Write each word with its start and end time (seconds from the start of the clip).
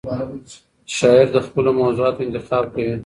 شاعر 0.97 1.27
د 1.35 1.37
خپلو 1.45 1.69
موضوعاتو 1.81 2.25
انتخاب 2.25 2.65
کوي. 2.73 2.95